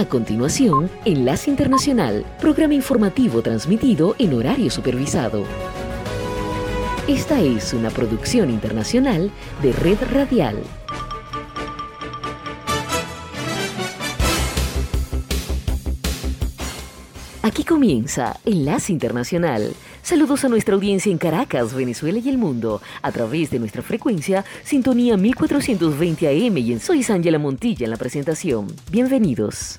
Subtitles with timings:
[0.00, 5.44] A continuación, Enlace Internacional, programa informativo transmitido en horario supervisado.
[7.06, 10.56] Esta es una producción internacional de Red Radial.
[17.42, 19.74] Aquí comienza Enlace Internacional.
[20.02, 24.46] Saludos a nuestra audiencia en Caracas, Venezuela y el mundo, a través de nuestra frecuencia
[24.64, 28.66] Sintonía 1420 AM y en Soy Ángela Montilla en la presentación.
[28.90, 29.78] Bienvenidos.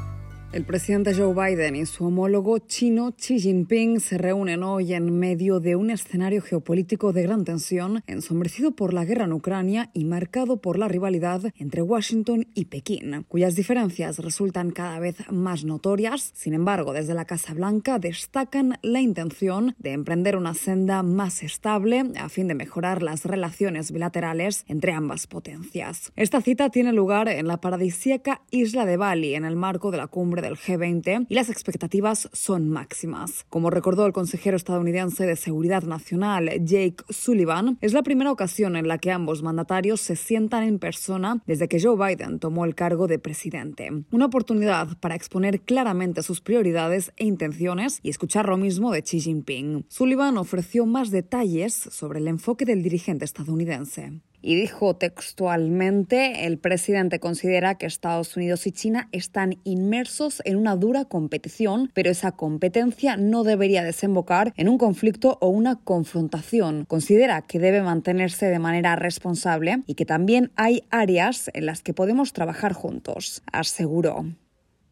[0.53, 5.61] El presidente Joe Biden y su homólogo chino Xi Jinping se reúnen hoy en medio
[5.61, 10.57] de un escenario geopolítico de gran tensión, ensombrecido por la guerra en Ucrania y marcado
[10.57, 16.33] por la rivalidad entre Washington y Pekín, cuyas diferencias resultan cada vez más notorias.
[16.35, 22.03] Sin embargo, desde la Casa Blanca destacan la intención de emprender una senda más estable
[22.19, 26.11] a fin de mejorar las relaciones bilaterales entre ambas potencias.
[26.17, 30.07] Esta cita tiene lugar en la paradisíaca isla de Bali en el marco de la
[30.07, 33.45] cumbre del G20 y las expectativas son máximas.
[33.49, 38.87] Como recordó el consejero estadounidense de Seguridad Nacional Jake Sullivan, es la primera ocasión en
[38.87, 43.07] la que ambos mandatarios se sientan en persona desde que Joe Biden tomó el cargo
[43.07, 43.89] de presidente.
[44.11, 49.19] Una oportunidad para exponer claramente sus prioridades e intenciones y escuchar lo mismo de Xi
[49.19, 49.85] Jinping.
[49.87, 57.19] Sullivan ofreció más detalles sobre el enfoque del dirigente estadounidense y dijo textualmente, el presidente
[57.19, 63.17] considera que Estados Unidos y China están inmersos en una dura competición, pero esa competencia
[63.17, 66.85] no debería desembocar en un conflicto o una confrontación.
[66.85, 71.93] Considera que debe mantenerse de manera responsable y que también hay áreas en las que
[71.93, 74.25] podemos trabajar juntos, aseguró.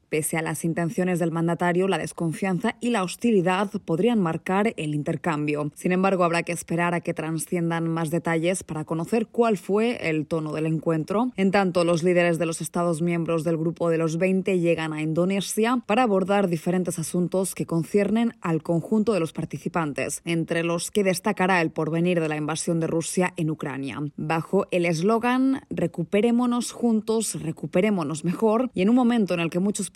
[0.09, 5.71] Pese a las intenciones del mandatario, la desconfianza y la hostilidad podrían marcar el intercambio.
[5.75, 10.25] Sin embargo, habrá que esperar a que trasciendan más detalles para conocer cuál fue el
[10.25, 11.31] tono del encuentro.
[11.35, 15.01] En tanto, los líderes de los Estados miembros del Grupo de los 20 llegan a
[15.01, 21.03] Indonesia para abordar diferentes asuntos que conciernen al conjunto de los participantes, entre los que
[21.03, 23.99] destacará el porvenir de la invasión de Rusia en Ucrania.
[24.17, 29.91] Bajo el eslogan Recuperémonos juntos, recuperémonos mejor, y en un momento en el que muchos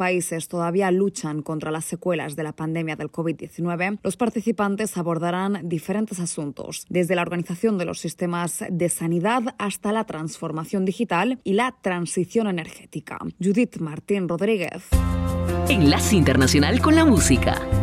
[0.48, 6.86] todavía luchan contra las secuelas de la pandemia del COVID-19, los participantes abordarán diferentes asuntos,
[6.90, 12.48] desde la organización de los sistemas de sanidad hasta la transformación digital y la transición
[12.48, 13.18] energética.
[13.42, 14.90] Judith Martín Rodríguez.
[15.70, 17.83] Enlace Internacional con la Música.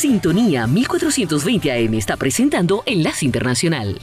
[0.00, 3.98] Sintonía 1420 AM está presentando Enlace Internacional.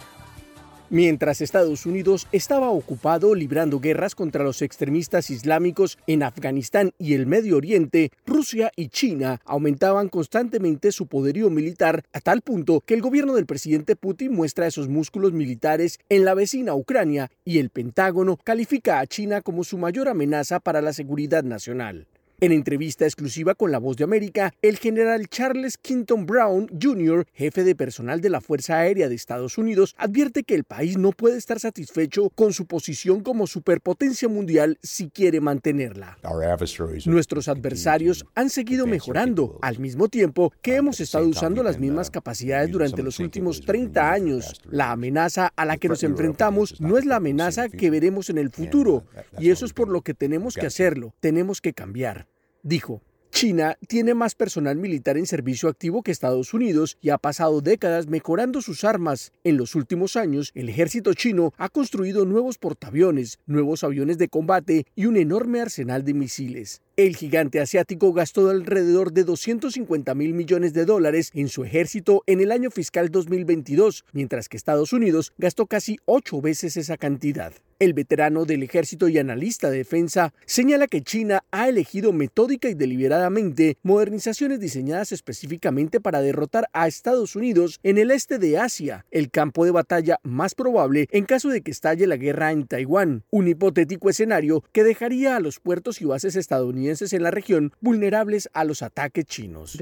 [0.92, 7.26] Mientras Estados Unidos estaba ocupado librando guerras contra los extremistas islámicos en Afganistán y el
[7.26, 13.02] Medio Oriente, Rusia y China aumentaban constantemente su poderío militar a tal punto que el
[13.02, 18.38] gobierno del presidente Putin muestra esos músculos militares en la vecina Ucrania y el Pentágono
[18.44, 22.06] califica a China como su mayor amenaza para la seguridad nacional.
[22.40, 27.64] En entrevista exclusiva con La Voz de América, el general Charles Quinton Brown Jr., jefe
[27.64, 31.40] de personal de la Fuerza Aérea de Estados Unidos, advierte que el país no puede
[31.40, 36.20] estar satisfecho con su posición como superpotencia mundial si quiere mantenerla.
[37.08, 42.70] Nuestros adversarios han seguido mejorando, al mismo tiempo que hemos estado usando las mismas capacidades
[42.70, 44.62] durante los últimos 30 años.
[44.70, 48.52] La amenaza a la que nos enfrentamos no es la amenaza que veremos en el
[48.52, 49.06] futuro,
[49.40, 52.27] y eso es por lo que tenemos que hacerlo, tenemos que cambiar
[52.68, 57.62] dijo, China tiene más personal militar en servicio activo que Estados Unidos y ha pasado
[57.62, 59.32] décadas mejorando sus armas.
[59.44, 64.88] En los últimos años, el ejército chino ha construido nuevos portaaviones, nuevos aviones de combate
[64.96, 66.82] y un enorme arsenal de misiles.
[66.96, 72.42] El gigante asiático gastó alrededor de 250 mil millones de dólares en su ejército en
[72.42, 77.54] el año fiscal 2022, mientras que Estados Unidos gastó casi ocho veces esa cantidad.
[77.80, 82.74] El veterano del ejército y analista de defensa señala que China ha elegido metódica y
[82.74, 89.30] deliberadamente modernizaciones diseñadas específicamente para derrotar a Estados Unidos en el este de Asia, el
[89.30, 93.48] campo de batalla más probable en caso de que estalle la guerra en Taiwán, un
[93.48, 98.64] hipotético escenario que dejaría a los puertos y bases estadounidenses en la región vulnerables a
[98.64, 99.78] los ataques chinos.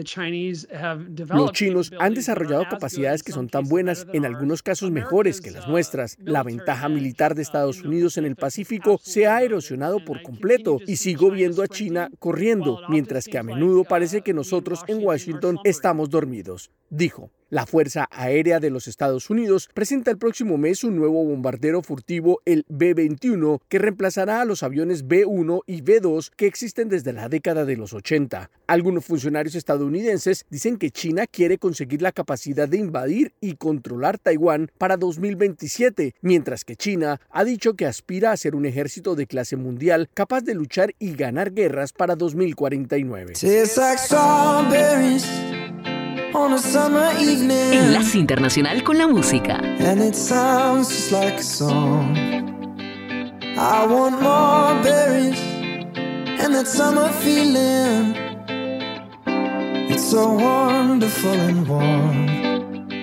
[1.30, 5.70] Los chinos han desarrollado capacidades que son tan buenas, en algunos casos mejores que las
[5.70, 6.18] nuestras.
[6.20, 10.98] La ventaja militar de Estados Unidos en el Pacífico se ha erosionado por completo y
[10.98, 16.10] sigo viendo a China corriendo, mientras que a menudo parece que nosotros en Washington estamos
[16.10, 17.32] dormidos, dijo.
[17.52, 22.42] La Fuerza Aérea de los Estados Unidos presenta el próximo mes un nuevo bombardero furtivo,
[22.44, 27.64] el B-21, que reemplazará a los aviones B-1 y B-2 que existen desde la década
[27.64, 28.50] de los 80.
[28.66, 34.72] Algunos funcionarios estadounidenses dicen que China quiere conseguir la capacidad de invadir y controlar Taiwán
[34.80, 39.56] para 2027, mientras que China ha dicho que aspira a ser un ejército de clase
[39.56, 43.36] mundial capaz de luchar y ganar guerras para 2049.
[47.72, 49.56] Enlace Internacional con la música.
[49.80, 52.18] And it sounds just like a song.
[53.58, 55.40] I want more berries
[56.42, 58.16] and that summer feeling.
[59.90, 62.26] It's so wonderful and warm.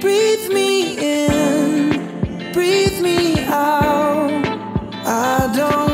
[0.00, 4.44] Breathe me in, breathe me out.
[5.06, 5.91] I don't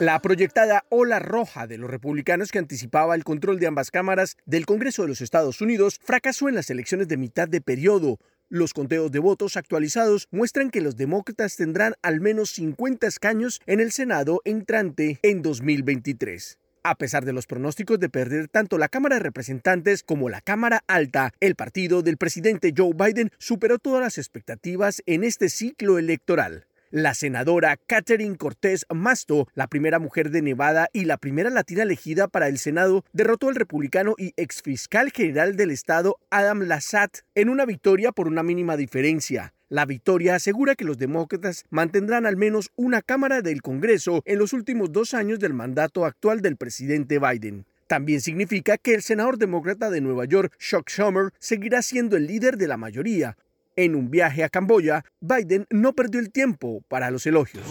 [0.00, 4.64] La proyectada ola roja de los republicanos que anticipaba el control de ambas cámaras del
[4.64, 8.18] Congreso de los Estados Unidos fracasó en las elecciones de mitad de periodo.
[8.48, 13.80] Los conteos de votos actualizados muestran que los demócratas tendrán al menos 50 escaños en
[13.80, 16.58] el Senado entrante en 2023.
[16.84, 20.84] A pesar de los pronósticos de perder tanto la Cámara de Representantes como la Cámara
[20.86, 26.67] Alta, el partido del presidente Joe Biden superó todas las expectativas en este ciclo electoral.
[26.90, 32.28] La senadora Catherine Cortés Masto, la primera mujer de Nevada y la primera latina elegida
[32.28, 37.66] para el Senado, derrotó al republicano y exfiscal general del estado Adam Lassat en una
[37.66, 39.52] victoria por una mínima diferencia.
[39.68, 44.54] La victoria asegura que los demócratas mantendrán al menos una Cámara del Congreso en los
[44.54, 47.66] últimos dos años del mandato actual del presidente Biden.
[47.86, 52.56] También significa que el senador demócrata de Nueva York, Chuck Schumer, seguirá siendo el líder
[52.56, 53.36] de la mayoría,
[53.78, 57.64] en un viaje a Camboya, Biden no perdió el tiempo para los elogios.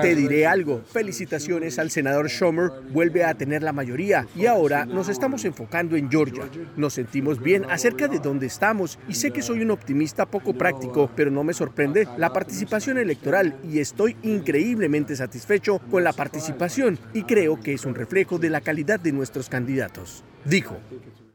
[0.00, 5.10] Te diré algo, felicitaciones al senador Schumer, vuelve a tener la mayoría y ahora nos
[5.10, 6.44] estamos enfocando en Georgia.
[6.76, 11.10] Nos sentimos bien acerca de dónde estamos y sé que soy un optimista poco práctico,
[11.14, 17.24] pero no me sorprende la participación electoral y estoy increíblemente satisfecho con la participación y
[17.24, 20.78] creo que es un reflejo de la calidad de nuestros candidatos, dijo.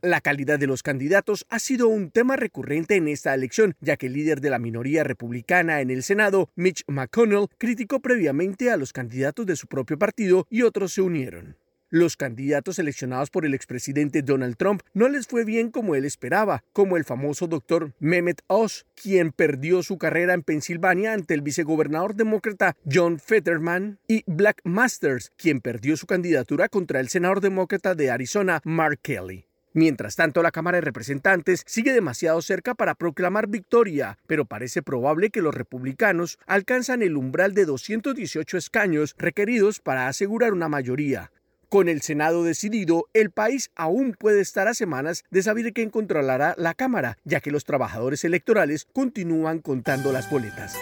[0.03, 4.07] La calidad de los candidatos ha sido un tema recurrente en esta elección, ya que
[4.07, 8.93] el líder de la minoría republicana en el Senado, Mitch McConnell, criticó previamente a los
[8.93, 11.55] candidatos de su propio partido y otros se unieron.
[11.91, 16.63] Los candidatos seleccionados por el expresidente Donald Trump no les fue bien como él esperaba,
[16.73, 22.15] como el famoso doctor Mehmet Oz, quien perdió su carrera en Pensilvania ante el vicegobernador
[22.15, 28.09] demócrata John Fetterman, y Black Masters, quien perdió su candidatura contra el senador demócrata de
[28.09, 29.50] Arizona, Mark Kelly.
[29.73, 35.29] Mientras tanto, la Cámara de Representantes sigue demasiado cerca para proclamar victoria, pero parece probable
[35.29, 41.31] que los republicanos alcanzan el umbral de 218 escaños requeridos para asegurar una mayoría.
[41.69, 46.53] Con el Senado decidido, el país aún puede estar a semanas de saber quién controlará
[46.57, 50.75] la Cámara, ya que los trabajadores electorales continúan contando las boletas.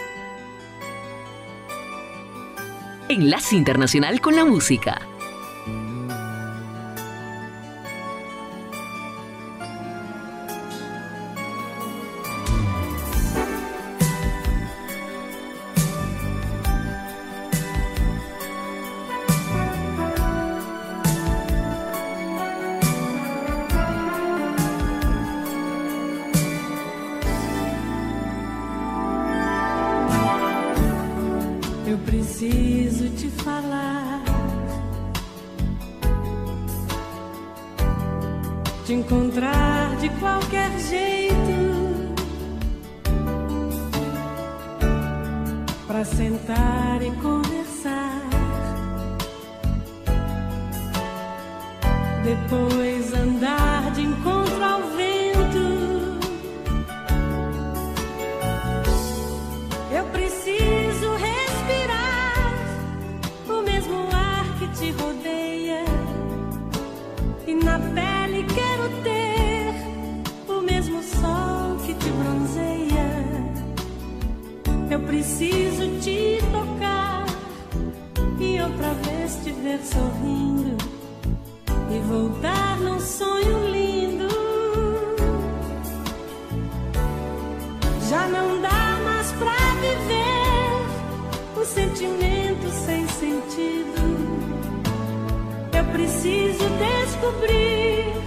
[3.08, 5.00] Enlace Internacional con la Música.
[52.30, 52.79] Depois
[79.78, 80.76] sorrindo
[81.90, 84.28] e voltar num sonho lindo.
[88.08, 94.00] Já não dá mais pra viver o um sentimento sem sentido.
[95.72, 98.19] Eu preciso descobrir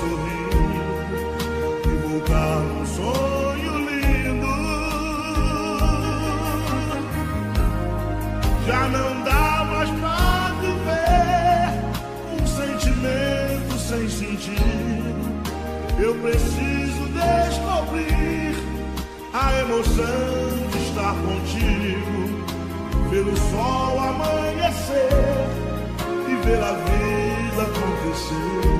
[0.00, 0.50] sorrir
[1.84, 4.46] e voltar um sonho lindo.
[8.66, 11.70] Já não dá mais pra viver
[12.40, 15.40] um sentimento sem sentido.
[15.98, 18.56] Eu preciso descobrir
[19.34, 25.59] a emoção de estar contigo, ver o sol amanhecer
[26.44, 28.79] ver a vida acontecer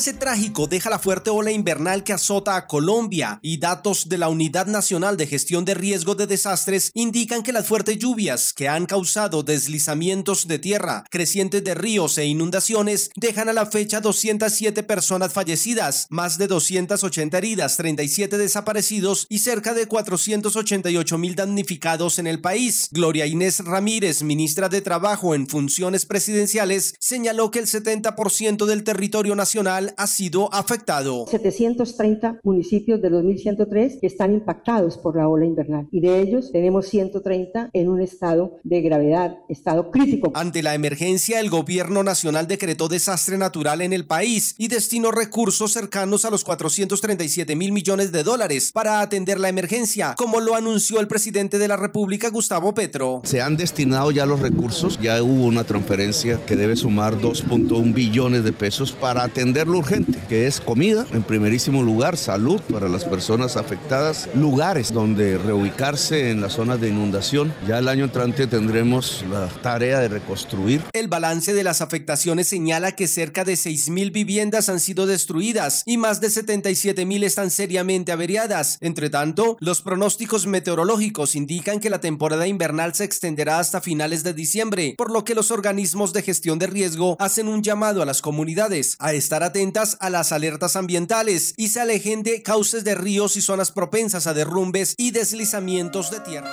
[0.00, 4.30] Balance trágico deja la fuerte ola invernal que azota a Colombia y datos de la
[4.30, 8.86] Unidad Nacional de Gestión de Riesgo de Desastres indican que las fuertes lluvias que han
[8.86, 15.34] causado deslizamientos de tierra, crecientes de ríos e inundaciones dejan a la fecha 207 personas
[15.34, 22.40] fallecidas, más de 280 heridas, 37 desaparecidos y cerca de 488 mil damnificados en el
[22.40, 22.88] país.
[22.90, 29.36] Gloria Inés Ramírez, ministra de Trabajo en funciones presidenciales, señaló que el 70% del territorio
[29.36, 31.26] nacional ha sido afectado.
[31.30, 36.86] 730 municipios de 2103 que están impactados por la ola invernal y de ellos tenemos
[36.86, 40.32] 130 en un estado de gravedad, estado crítico.
[40.34, 45.72] Ante la emergencia, el gobierno nacional decretó desastre natural en el país y destinó recursos
[45.72, 51.00] cercanos a los 437 mil millones de dólares para atender la emergencia, como lo anunció
[51.00, 53.22] el presidente de la República, Gustavo Petro.
[53.24, 58.44] Se han destinado ya los recursos, ya hubo una transferencia que debe sumar 2.1 billones
[58.44, 63.04] de pesos para atender lo urgente, que es comida, en primerísimo lugar, salud para las
[63.04, 67.52] personas afectadas, lugares donde reubicarse en las zonas de inundación.
[67.66, 70.82] Ya el año entrante tendremos la tarea de reconstruir.
[70.92, 75.82] El balance de las afectaciones señala que cerca de 6 mil viviendas han sido destruidas
[75.86, 78.78] y más de 77 mil están seriamente averiadas.
[78.80, 84.34] Entre tanto, los pronósticos meteorológicos indican que la temporada invernal se extenderá hasta finales de
[84.34, 88.20] diciembre, por lo que los organismos de gestión de riesgo hacen un llamado a las
[88.20, 93.36] comunidades a estar atentas a las alertas ambientales y se alejen de cauces de ríos
[93.36, 96.50] y zonas propensas a derrumbes y deslizamientos de tierra.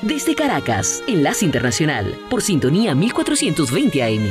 [0.00, 4.28] Desde Caracas, Enlace Internacional, por sintonía 1420 AM.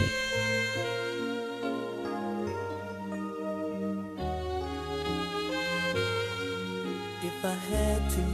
[7.44, 8.26] I had to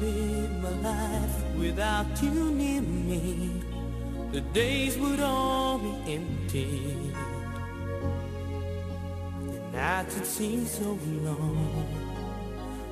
[9.81, 10.89] nights would seem so
[11.23, 11.87] long.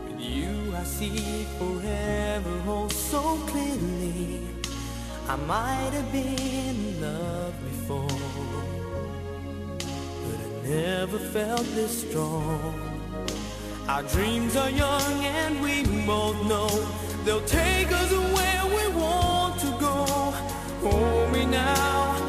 [0.06, 4.42] With you, I see forever oh so clearly.
[5.28, 8.22] I might have been in love before,
[10.24, 12.74] but I never felt this strong.
[13.88, 15.76] Our dreams are young and we
[16.08, 16.70] both know
[17.24, 19.98] they'll take us where we want to go.
[20.86, 22.29] Hold me now,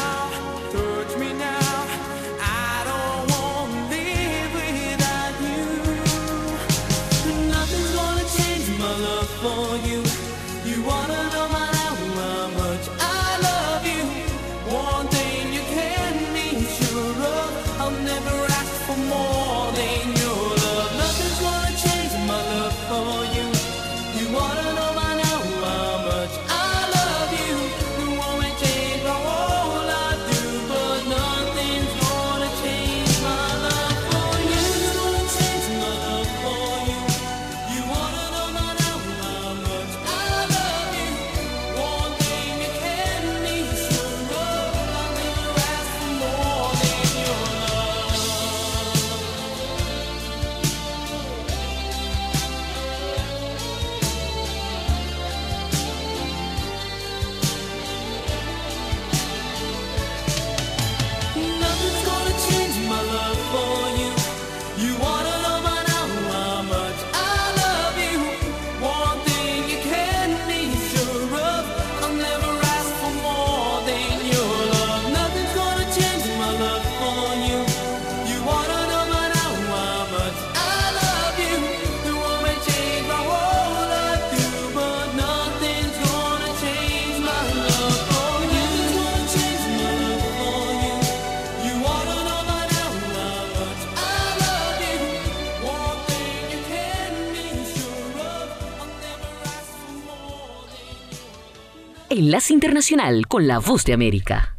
[102.31, 104.57] Enlace Internacional con la Voz de América.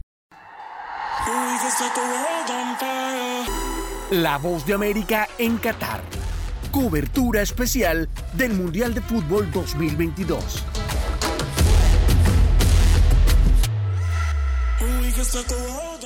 [4.11, 6.03] La voz de América en Qatar.
[6.71, 10.67] Cobertura especial del Mundial de Fútbol 2022.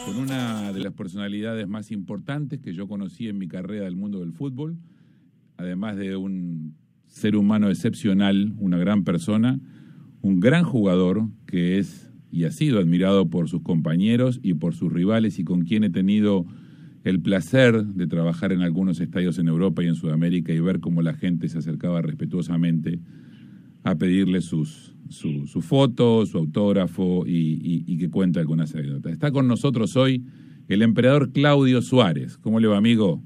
[0.05, 4.20] con una de las personalidades más importantes que yo conocí en mi carrera del mundo
[4.20, 4.76] del fútbol,
[5.57, 6.76] además de un
[7.09, 9.59] ser humano excepcional, una gran persona,
[10.22, 14.92] un gran jugador que es y ha sido admirado por sus compañeros y por sus
[14.92, 16.44] rivales y con quien he tenido
[17.05, 21.02] el placer de trabajar en algunos estadios en Europa y en Sudamérica y ver cómo
[21.02, 22.98] la gente se acercaba respetuosamente
[23.85, 29.12] a pedirle sus, su, su foto, su autógrafo y, que cuenta algunas anécdotas.
[29.12, 30.24] Está con nosotros hoy
[30.68, 32.37] el emperador Claudio Suárez.
[32.38, 33.22] ¿Cómo le va, amigo?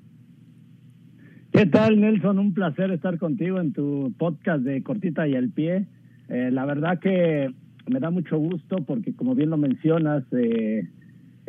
[1.50, 2.38] ¿Qué tal, Nelson?
[2.38, 5.87] Un placer estar contigo en tu podcast de Cortita y al Pie.
[6.31, 7.53] Eh, la verdad que
[7.87, 10.88] me da mucho gusto porque, como bien lo mencionas, eh,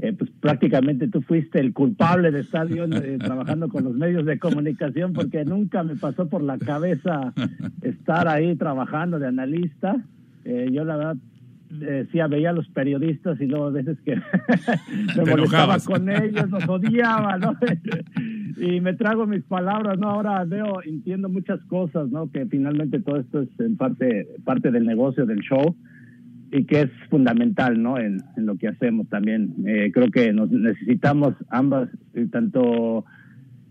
[0.02, 4.26] eh, pues prácticamente tú fuiste el culpable de estar yo eh, trabajando con los medios
[4.26, 7.34] de comunicación porque nunca me pasó por la cabeza
[7.84, 9.98] estar ahí trabajando de analista.
[10.44, 11.18] Eh, yo la verdad
[11.70, 14.16] decía, veía a los periodistas y luego a veces que
[15.16, 15.86] me molestaba enojabas.
[15.86, 17.56] con ellos, los odiaba, ¿no?
[18.58, 20.10] y me trago mis palabras, ¿no?
[20.10, 22.32] Ahora veo, entiendo muchas cosas, ¿no?
[22.32, 25.76] Que finalmente todo esto es en parte, parte del negocio, del show,
[26.52, 27.98] y que es fundamental, ¿no?
[27.98, 29.56] En, lo que hacemos también.
[29.66, 33.06] Eh, creo que nos necesitamos ambas, eh, tanto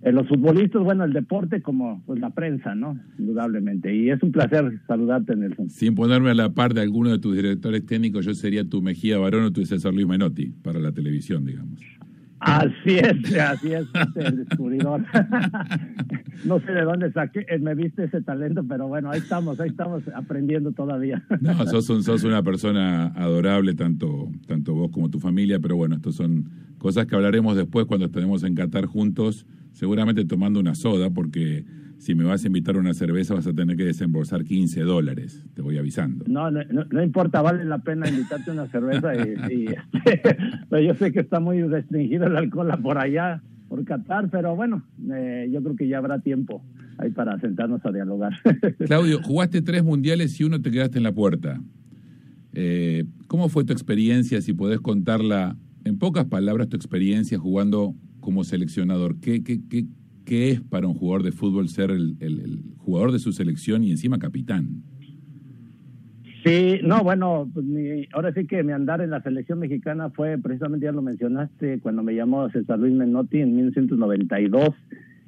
[0.02, 2.98] eh, los futbolistas, bueno, el deporte como pues la prensa, ¿no?
[3.18, 3.94] Indudablemente.
[3.94, 5.68] Y es un placer saludarte, Nelson.
[5.68, 9.18] Sin ponerme a la par de alguno de tus directores técnicos, yo sería tu Mejía
[9.18, 11.99] Barón o tu César Luis Menotti para la televisión, digamos.
[12.40, 15.04] Así es, así es, el descubridor.
[16.44, 19.68] no sé de dónde saqué, eh, me viste ese talento, pero bueno, ahí estamos, ahí
[19.70, 21.22] estamos aprendiendo todavía.
[21.40, 25.96] No, sos, un- sos una persona adorable, tanto, tanto vos como tu familia, pero bueno,
[25.96, 26.48] estos son
[26.78, 31.64] cosas que hablaremos después cuando estaremos en Qatar juntos, seguramente tomando una soda, porque
[31.98, 35.44] si me vas a invitar a una cerveza vas a tener que desembolsar 15 dólares,
[35.54, 36.24] te voy avisando.
[36.28, 39.66] No, no, no- importa, vale la pena invitarte a una cerveza y,
[40.86, 44.82] yo sé que está muy restringido el alcohol por allá, por Qatar, pero bueno,
[45.14, 46.64] eh, yo creo que ya habrá tiempo
[46.96, 48.32] ahí para sentarnos a dialogar.
[48.86, 51.60] Claudio, jugaste tres mundiales y uno te quedaste en la puerta.
[52.52, 58.44] Eh, ¿Cómo fue tu experiencia, si podés contarla en pocas palabras, tu experiencia jugando como
[58.44, 59.16] seleccionador?
[59.20, 59.86] ¿Qué, qué, qué,
[60.24, 63.90] qué es para un jugador de fútbol ser el, el- jugador de su selección y
[63.90, 64.82] encima capitán?
[66.44, 70.38] Sí, no, bueno, pues mi, ahora sí que mi andar en la selección mexicana fue
[70.38, 74.70] precisamente, ya lo mencionaste, cuando me llamó César Luis Menotti en 1992.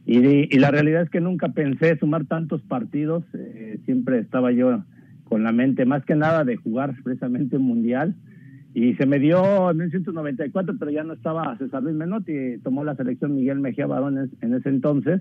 [0.06, 0.16] Y,
[0.54, 3.24] y la realidad es que nunca pensé sumar tantos partidos.
[3.34, 4.82] eh, siempre estaba yo
[5.24, 8.16] con la mente más que nada de jugar precisamente un mundial.
[8.74, 12.96] Y se me dio en 1994, pero ya no estaba César Luis Menotti, tomó la
[12.96, 15.20] selección Miguel Mejía Barones en ese entonces.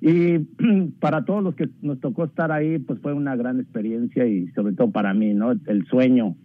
[0.00, 0.38] Y
[1.00, 4.74] para todos los que nos tocó estar ahí, pues fue una gran experiencia y sobre
[4.74, 5.52] todo para mí, ¿no?
[5.52, 6.36] El sueño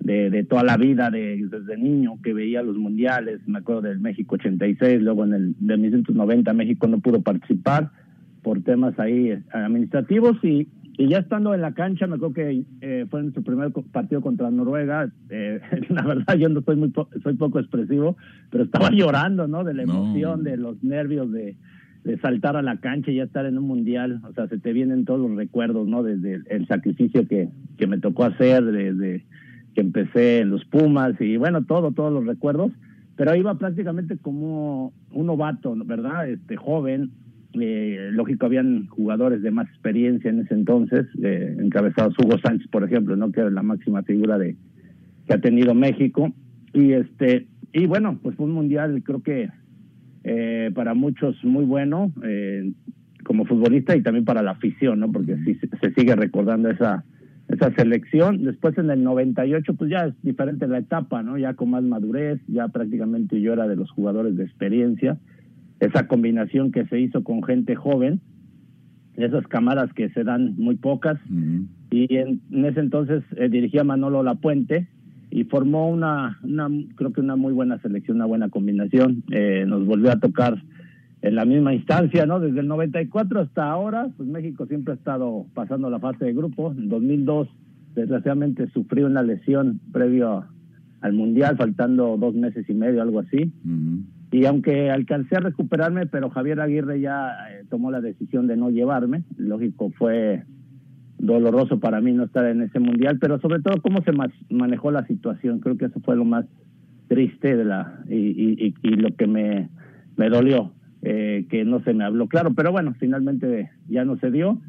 [0.00, 4.00] de, de toda la vida, de, desde niño que veía los mundiales, me acuerdo del
[4.00, 7.90] México 86, luego en el de 1990 México no pudo participar
[8.42, 10.68] por temas ahí administrativos y,
[11.00, 14.50] y ya estando en la cancha, me acuerdo que eh, fue nuestro primer partido contra
[14.50, 18.16] Noruega, eh, la verdad yo no soy muy po- soy poco expresivo,
[18.50, 19.64] pero estaba llorando, ¿no?
[19.64, 19.94] De la No.
[19.94, 21.56] emoción, de los nervios, de,
[22.04, 24.72] de saltar a la cancha y ya estar en un mundial, o sea, se te
[24.72, 26.02] vienen todos los recuerdos, ¿no?
[26.02, 27.48] Desde el, el sacrificio que,
[27.78, 29.24] que me tocó hacer, desde
[29.74, 32.72] que empecé en los Pumas y bueno, todo, todos los recuerdos,
[33.16, 36.28] pero iba prácticamente como un novato, ¿verdad?
[36.28, 37.10] Este joven,
[37.58, 42.84] eh, lógico, habían jugadores de más experiencia en ese entonces, eh, encabezados Hugo Sánchez, por
[42.84, 43.32] ejemplo, ¿no?
[43.32, 44.56] Que era la máxima figura de
[45.26, 46.32] que ha tenido México
[46.72, 49.48] y este y bueno, pues fue un mundial, creo que
[50.24, 52.72] eh, para muchos muy bueno eh,
[53.24, 55.10] como futbolista y también para la afición, ¿no?
[55.10, 57.04] Porque sí se, se sigue recordando esa
[57.50, 58.44] esa selección.
[58.44, 61.36] Después en el 98, pues ya es diferente la etapa, ¿no?
[61.36, 65.18] Ya con más madurez, ya prácticamente yo era de los jugadores de experiencia.
[65.80, 68.20] Esa combinación que se hizo con gente joven,
[69.16, 71.18] esas cámaras que se dan muy pocas,
[71.90, 74.88] y en, en ese entonces eh, dirigía Manolo Lapuente
[75.30, 79.22] y formó una, una, creo que una muy buena selección, una buena combinación.
[79.30, 80.62] Eh, nos volvió a tocar
[81.22, 82.40] en la misma instancia, ¿no?
[82.40, 86.72] Desde el 94 hasta ahora, pues México siempre ha estado pasando la fase de grupo.
[86.72, 87.48] En 2002,
[87.94, 90.44] desgraciadamente, sufrí una lesión previo
[91.00, 93.52] al Mundial, faltando dos meses y medio, algo así.
[94.32, 98.70] Y aunque alcancé a recuperarme, pero Javier Aguirre ya eh, tomó la decisión de no
[98.70, 99.24] llevarme.
[99.36, 100.44] Lógico, fue
[101.18, 104.90] doloroso para mí no estar en ese mundial, pero sobre todo cómo se ma- manejó
[104.90, 105.60] la situación.
[105.60, 106.46] Creo que eso fue lo más
[107.08, 109.68] triste de la y, y- y- y lo que me,
[110.16, 110.72] me dolió,
[111.02, 112.54] eh, que no se me habló claro.
[112.54, 114.60] Pero bueno, finalmente ya no se dio.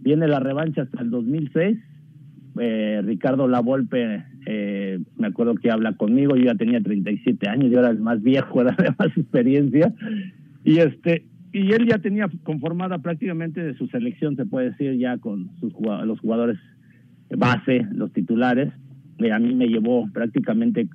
[0.00, 1.76] Viene la revancha hasta el 2006.
[2.60, 7.80] Eh, Ricardo Lavolpe, eh, me acuerdo que habla conmigo, yo ya tenía 37 años, yo
[7.80, 9.92] era el más viejo, era de más experiencia,
[10.64, 15.16] y este y él ya tenía conformada prácticamente de su selección, se puede decir, ya
[15.16, 15.72] con sus
[16.04, 16.58] los jugadores
[17.30, 18.72] base, los titulares,
[19.18, 20.88] Eh, a mí me llevó prácticamente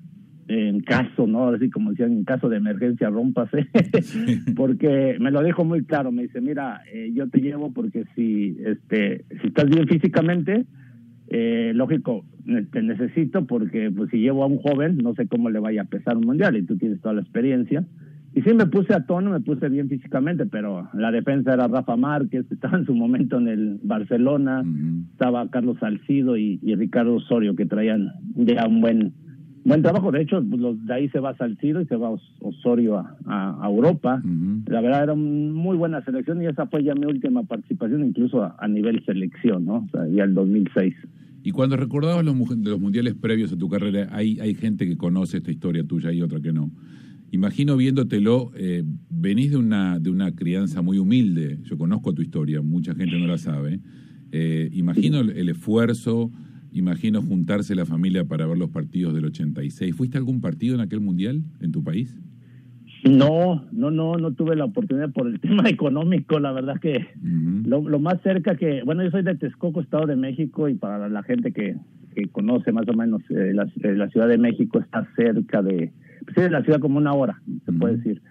[0.48, 1.50] en caso, ¿no?
[1.50, 3.68] Así como decían, en caso de emergencia, rómpase,
[4.56, 8.58] porque me lo dijo muy claro, me dice, mira, eh, yo te llevo porque si,
[8.66, 10.66] este, si estás bien físicamente,
[11.36, 12.26] eh, lógico,
[12.72, 15.86] te necesito porque pues si llevo a un joven, no sé cómo le vaya a
[15.86, 17.84] pesar un mundial y tú tienes toda la experiencia.
[18.36, 21.96] Y sí me puse a tono, me puse bien físicamente, pero la defensa era Rafa
[21.96, 24.64] Márquez, que estaba en su momento en el Barcelona,
[25.12, 29.14] estaba Carlos Salcido y, y Ricardo Osorio, que traían ya un buen
[29.66, 30.12] buen trabajo.
[30.12, 33.16] De hecho, pues, los, de ahí se va Salcido y se va Os- Osorio a,
[33.26, 34.22] a- a Europa.
[34.68, 38.44] La verdad era una muy buena selección y esa fue ya mi última participación, incluso
[38.44, 39.76] a, a nivel selección, ¿no?
[39.76, 40.94] O sea, ya el 2006.
[41.44, 45.38] Y cuando recordabas los, los mundiales previos a tu carrera, hay, hay gente que conoce
[45.38, 46.72] esta historia tuya y otra que no.
[47.32, 51.58] Imagino viéndotelo, eh, venís de una, de una crianza muy humilde.
[51.64, 53.80] Yo conozco tu historia, mucha gente no la sabe.
[54.32, 56.32] Eh, imagino el, el esfuerzo,
[56.74, 59.96] imagino juntarse la familia para ver los partidos del 86.
[59.96, 62.18] ¿Fuiste a algún partido en aquel mundial en tu país?
[63.04, 67.88] No, no, no, no tuve la oportunidad por el tema económico, la verdad que lo,
[67.88, 71.24] lo más cerca que, bueno, yo soy de Texcoco, Estado de México, y para la
[71.24, 71.76] gente que,
[72.16, 75.92] que conoce más o menos eh, la, eh, la Ciudad de México está cerca de,
[76.24, 78.22] pues, sí, de la ciudad como una hora, se puede decir.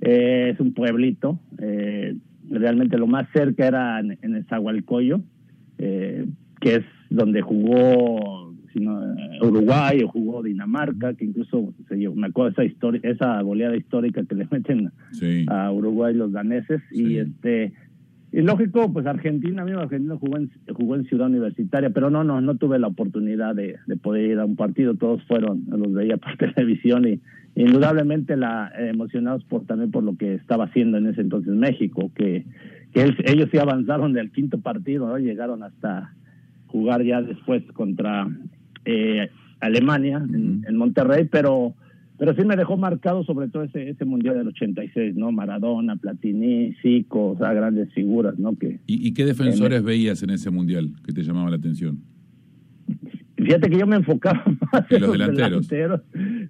[0.00, 2.14] Eh, es un pueblito, eh,
[2.50, 5.22] realmente lo más cerca era en, en Zahualcoyo,
[5.78, 6.26] eh,
[6.60, 12.26] que es donde jugó si no, eh, Uruguay o jugó Dinamarca, que incluso se me
[12.26, 14.90] acuerdo esa historia, esa goleada histórica que le meten
[15.48, 16.82] a Uruguay los daneses.
[16.92, 17.72] Y este
[18.30, 22.42] y lógico, pues Argentina, mismo Argentina jugó en, jugó en Ciudad Universitaria, pero no, no,
[22.42, 26.18] no tuve la oportunidad de, de poder ir a un partido, todos fueron, los veía
[26.18, 27.20] por televisión y
[27.56, 32.10] indudablemente la eh, emocionados por también por lo que estaba haciendo en ese entonces México,
[32.14, 32.44] que,
[32.92, 35.16] que él- ellos sí avanzaron del quinto partido, ¿no?
[35.16, 36.12] llegaron hasta
[36.68, 38.28] jugar ya después contra
[38.84, 39.28] eh,
[39.60, 41.74] Alemania en, en Monterrey, pero
[42.18, 45.30] pero sí me dejó marcado sobre todo ese ese mundial del 86, ¿no?
[45.32, 48.56] Maradona, Platini, Zico, o sea, grandes figuras, ¿no?
[48.56, 52.00] Que ¿Y, y qué defensores veías en ese mundial que te llamaban la atención?
[53.36, 54.42] Fíjate que yo me enfocaba
[54.72, 55.68] más En los los delanteros.
[55.68, 56.00] delanteros.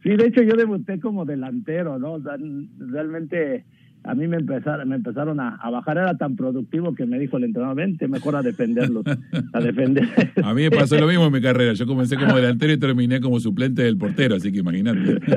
[0.02, 2.14] Sí, de hecho yo debuté como delantero, ¿no?
[2.14, 2.36] O sea,
[2.78, 3.64] realmente
[4.08, 7.36] a mí me empezaron, me empezaron a, a bajar, era tan productivo que me dijo
[7.36, 9.04] el entrenador, vente mejor a defenderlos,
[9.52, 10.08] a defender.
[10.42, 11.74] A mí me pasó lo mismo en mi carrera.
[11.74, 15.20] Yo comencé como delantero y terminé como suplente del portero, así que imagínate.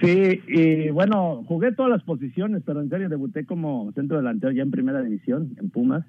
[0.00, 4.64] Sí, y bueno, jugué todas las posiciones, pero en serio debuté como centro delantero ya
[4.64, 6.04] en primera división, en Pumas.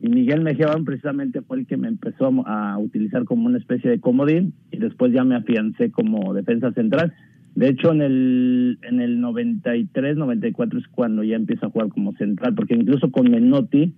[0.00, 4.00] Y Miguel Mejía precisamente fue el que me empezó a utilizar como una especie de
[4.00, 7.12] comodín y después ya me afiancé como defensa central.
[7.58, 12.12] De hecho, en el, en el 93, 94 es cuando ya empiezo a jugar como
[12.12, 13.94] central, porque incluso con Menotti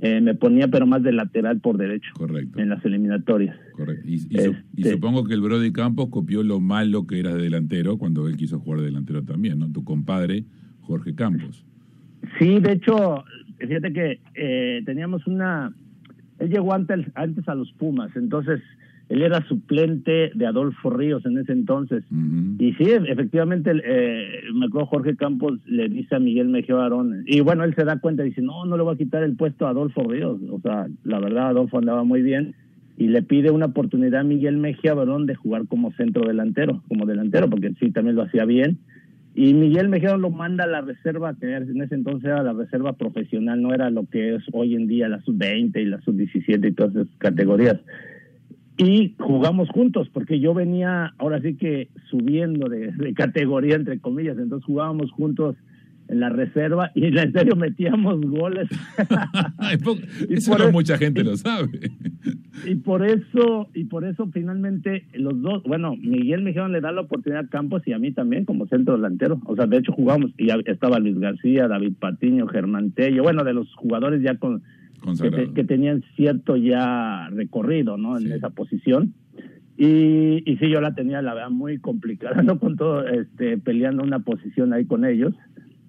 [0.00, 2.58] eh, me ponía pero más de lateral por derecho Correcto.
[2.58, 3.56] en las eliminatorias.
[3.76, 4.08] Correcto.
[4.08, 7.34] Y, y su- y Este- supongo que el Brody Campos copió lo malo que era
[7.34, 9.70] de delantero cuando él quiso jugar de delantero también, ¿no?
[9.70, 10.44] Tu compadre,
[10.80, 11.64] Jorge Campos.
[12.38, 13.22] Sí, de hecho,
[13.58, 15.74] fíjate que eh, teníamos una...
[16.38, 18.60] Él llegó antes, antes a los Pumas, entonces
[19.08, 22.04] él era suplente de Adolfo Ríos en ese entonces.
[22.58, 27.40] Y sí, efectivamente, eh, me acuerdo Jorge Campos le dice a Miguel Mejía Barón, y
[27.40, 29.66] bueno, él se da cuenta y dice, no, no le voy a quitar el puesto
[29.66, 30.40] a Adolfo Ríos.
[30.50, 32.54] O sea, la verdad, Adolfo andaba muy bien
[32.96, 37.06] y le pide una oportunidad a Miguel Mejía Barón de jugar como centro delantero, como
[37.06, 38.78] delantero, porque sí, también lo hacía bien.
[39.34, 42.92] Y Miguel Mejía lo manda a la reserva, que en ese entonces era la reserva
[42.92, 46.72] profesional, no era lo que es hoy en día la sub-20 y la sub-17 y
[46.72, 47.80] todas esas categorías.
[48.76, 54.36] Y jugamos juntos, porque yo venía ahora sí que subiendo de, de categoría, entre comillas,
[54.38, 55.54] entonces jugábamos juntos
[56.08, 58.68] en la reserva y en serio metíamos goles.
[60.28, 61.68] Y Eso por no eso- mucha gente lo sabe.
[62.66, 67.02] y por eso y por eso finalmente los dos bueno Miguel Mejía le da la
[67.02, 70.30] oportunidad a Campos y a mí también como centro delantero o sea de hecho jugamos
[70.38, 74.62] y ya estaba Luis García David Patiño Germán Tello bueno de los jugadores ya con
[75.22, 79.14] que, te- que tenían cierto ya recorrido no en esa posición.
[79.76, 84.02] Y, y sí yo la tenía la verdad muy complicada no con todo este peleando
[84.04, 85.34] una posición ahí con ellos.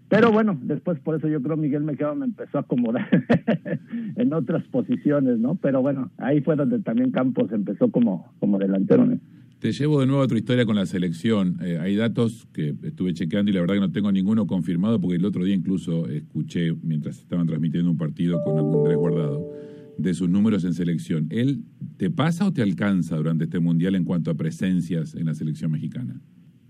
[0.08, 3.08] Pero bueno, después por eso yo creo Miguel Mejía me empezó a acomodar
[4.16, 5.56] en otras posiciones, ¿no?
[5.56, 9.18] Pero bueno, ahí fue donde también Campos empezó como, como delantero, ¿no?
[9.60, 11.58] Te llevo de nuevo a tu historia con la selección.
[11.62, 15.16] Eh, hay datos que estuve chequeando y la verdad que no tengo ninguno confirmado porque
[15.16, 19.50] el otro día incluso escuché, mientras estaban transmitiendo un partido con Andrés Guardado,
[19.98, 21.28] de sus números en selección.
[21.30, 21.64] ¿Él
[21.98, 25.72] te pasa o te alcanza durante este mundial en cuanto a presencias en la selección
[25.72, 26.20] mexicana?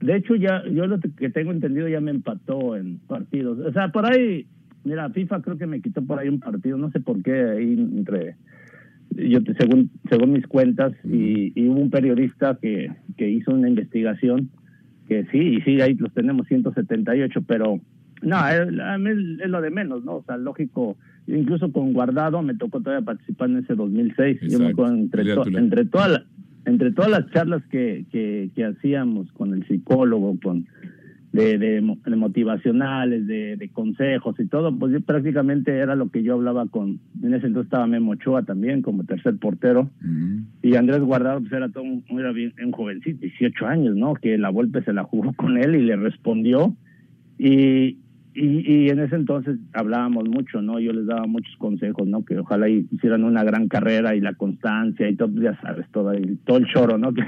[0.02, 3.58] De hecho, ya yo lo que tengo entendido ya me empató en partidos.
[3.60, 4.46] O sea, por ahí,
[4.84, 7.74] mira, FIFA creo que me quitó por ahí un partido, no sé por qué, ahí
[7.74, 8.36] entre
[9.16, 14.50] yo según según mis cuentas y, y hubo un periodista que, que hizo una investigación
[15.08, 17.80] que sí y sí ahí los tenemos 178 pero
[18.22, 19.10] no es, a mí
[19.42, 20.98] es lo de menos no o sea lógico
[21.28, 24.70] incluso con guardado me tocó todavía participar en ese 2006 yo me Exacto.
[24.72, 25.24] acuerdo entre,
[25.86, 26.24] to- todas las
[26.66, 30.66] entre todas las charlas que, que, que hacíamos con el psicólogo con
[31.36, 36.24] de, de, de motivacionales, de, de consejos y todo, pues yo prácticamente era lo que
[36.24, 39.90] yo hablaba con, en ese entonces estaba Memo Ochoa también como tercer portero,
[40.62, 44.14] y Andrés Guardado pues era todo un, era bien, un jovencito, 18 años, ¿no?
[44.14, 46.74] Que la Volpe se la jugó con él y le respondió,
[47.38, 47.98] y,
[48.36, 50.80] y, y en ese entonces hablábamos mucho, ¿no?
[50.80, 52.26] Yo les daba muchos consejos, ¿no?
[52.26, 56.12] Que ojalá hicieran una gran carrera y la constancia y todo, pues, ya sabes, todo,
[56.12, 57.14] el, todo el choro, ¿no?
[57.16, 57.24] Que.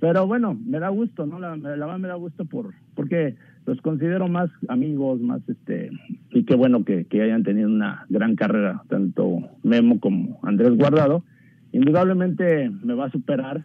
[0.00, 1.38] Pero bueno, me da gusto, ¿no?
[1.38, 5.90] La, la verdad me da gusto por porque los considero más amigos, más este
[6.32, 11.22] y qué bueno que, que hayan tenido una gran carrera, tanto Memo como Andrés Guardado.
[11.70, 13.64] Indudablemente me va a superar,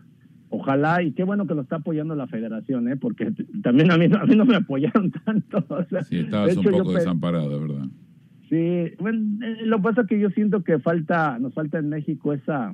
[0.56, 2.96] ojalá, y qué bueno que lo está apoyando la federación, ¿eh?
[2.96, 3.32] porque
[3.64, 5.66] también a mí, no- a mí no me apoyaron tanto.
[5.68, 7.86] o sea, Sí, estabas de un hecho, poco desamparado, ¿verdad?
[8.50, 11.90] Sí, bueno, eh, lo que pasa es que yo siento que falta, nos falta en
[11.90, 12.72] México esa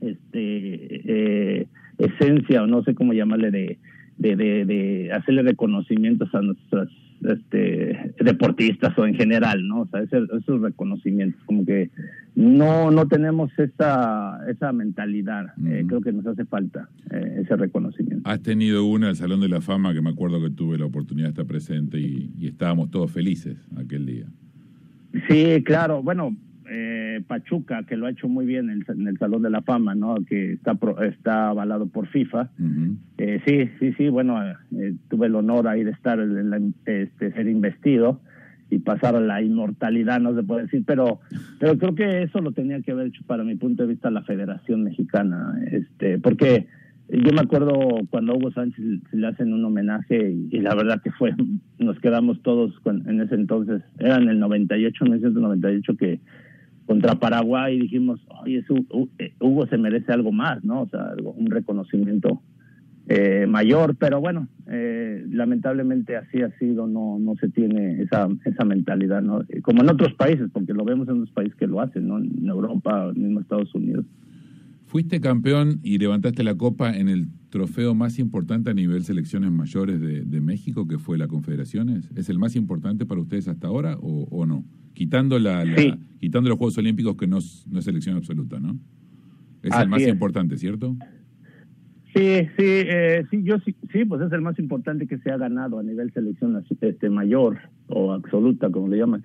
[0.00, 1.66] este eh,
[1.98, 3.78] esencia o no sé cómo llamarle de,
[4.18, 6.88] de, de, de hacerle reconocimientos a nuestras
[7.24, 9.80] este deportistas o en general, ¿no?
[9.82, 11.90] O sea, ese- esos reconocimientos, como que
[12.36, 15.46] no no tenemos esa esa mentalidad.
[15.66, 18.28] Eh, creo que nos hace falta eh, ese reconocimiento.
[18.28, 21.26] Has tenido una, el Salón de la Fama, que me acuerdo que tuve la oportunidad
[21.28, 24.26] de estar presente y, y estábamos todos felices aquel día.
[25.28, 26.02] Sí, claro.
[26.02, 26.36] Bueno,
[26.68, 29.62] eh, Pachuca, que lo ha hecho muy bien en, el- en el Salón de la
[29.62, 30.16] Fama, ¿no?
[30.28, 32.50] Que está pro- está avalado por FIFA.
[33.18, 34.08] Eh, sí, sí, sí.
[34.08, 34.40] Bueno,
[34.76, 38.20] eh, tuve el honor ahí de estar, en la, este, ser investido
[38.70, 41.20] y pasar a la inmortalidad, no se puede decir, pero,
[41.60, 44.22] pero creo que eso lo tenía que haber hecho para mi punto de vista la
[44.22, 46.66] Federación Mexicana, este, porque
[47.10, 47.70] yo me acuerdo
[48.08, 51.34] cuando a Hugo Sánchez se le hacen un homenaje y, y la verdad que fue,
[51.78, 56.20] nos quedamos todos con- en ese entonces, era en el 98, 1998 que
[56.86, 58.66] contra Paraguay dijimos, oye, es
[59.18, 60.82] eh, Hugo se merece algo más, ¿no?
[60.82, 62.42] O sea, algo, un reconocimiento
[63.06, 68.64] eh, mayor, pero bueno, eh, lamentablemente así ha sido, no no se tiene esa esa
[68.64, 69.42] mentalidad, ¿no?
[69.62, 72.18] Como en otros países, porque lo vemos en otros países que lo hacen, ¿no?
[72.18, 74.06] En Europa, mismo Estados Unidos.
[74.94, 80.00] Fuiste campeón y levantaste la copa en el trofeo más importante a nivel selecciones mayores
[80.00, 82.08] de, de México, que fue la Confederaciones.
[82.14, 84.64] ¿Es el más importante para ustedes hasta ahora o, o no?
[84.92, 85.94] Quitando la, la- Sí.
[86.20, 88.78] quitando los Juegos Olímpicos, que no es, no es selección absoluta, ¿no?
[89.64, 90.06] Es el más es.
[90.10, 90.94] importante, ¿cierto?
[92.14, 95.36] Sí, sí, eh, sí, yo sí, sí, pues es el más importante que se ha
[95.36, 99.24] ganado a nivel selección este mayor o absoluta, como le llaman.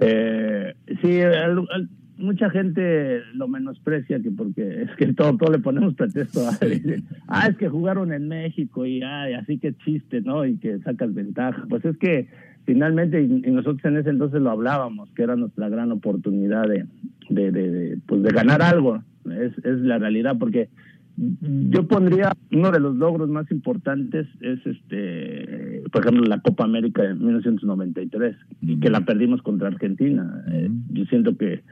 [0.00, 5.60] Eh, sí, al- al- mucha gente lo menosprecia que porque es que todo, todo le
[5.60, 6.40] ponemos pretexto.
[6.60, 10.44] Dicen, ah, es que jugaron en México y ay, así que chiste, ¿no?
[10.44, 11.64] Y que sacas ventaja.
[11.68, 12.28] Pues es que
[12.66, 16.86] finalmente, y, y nosotros en ese entonces lo hablábamos, que era nuestra gran oportunidad de,
[17.30, 19.02] de, de, de, pues de ganar algo.
[19.24, 20.68] Es, es la realidad, porque
[21.16, 27.02] yo pondría uno de los logros más importantes es este por ejemplo la Copa América
[27.02, 31.64] de 1993 y que la perdimos contra Argentina Eh, yo siento que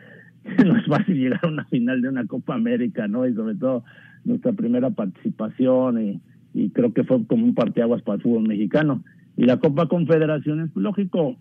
[0.64, 3.84] no es fácil llegar a una final de una Copa América no y sobre todo
[4.24, 6.20] nuestra primera participación y,
[6.54, 9.02] y creo que fue como un parteaguas para el fútbol mexicano
[9.36, 11.36] y la Copa Confederaciones lógico